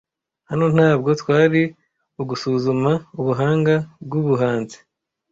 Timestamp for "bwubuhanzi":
4.05-4.77